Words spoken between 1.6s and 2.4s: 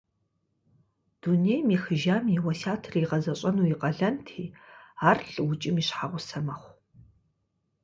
ехыжам и